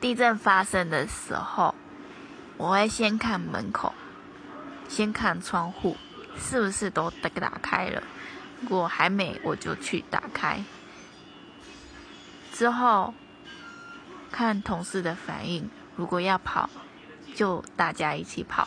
[0.00, 1.74] 地震发生的时候，
[2.56, 3.92] 我会先看门口，
[4.88, 5.96] 先看窗户
[6.38, 8.02] 是不是都打打开了，
[8.62, 10.64] 如果还没，我就去打开。
[12.54, 13.12] 之后
[14.32, 16.70] 看同事的反应，如果要跑，
[17.34, 18.66] 就大家一起跑。